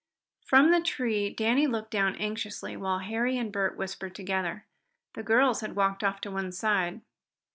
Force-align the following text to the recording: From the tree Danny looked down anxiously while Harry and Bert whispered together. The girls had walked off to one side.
From 0.43 0.71
the 0.71 0.81
tree 0.81 1.29
Danny 1.31 1.67
looked 1.67 1.91
down 1.91 2.15
anxiously 2.15 2.75
while 2.75 2.97
Harry 2.97 3.37
and 3.37 3.51
Bert 3.53 3.77
whispered 3.77 4.15
together. 4.15 4.65
The 5.13 5.21
girls 5.21 5.61
had 5.61 5.75
walked 5.75 6.03
off 6.03 6.19
to 6.21 6.31
one 6.31 6.51
side. 6.53 7.01